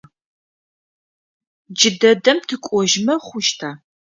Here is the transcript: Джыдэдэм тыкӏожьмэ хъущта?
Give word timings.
Джыдэдэм 1.77 2.37
тыкӏожьмэ 2.47 3.15
хъущта? 3.25 3.69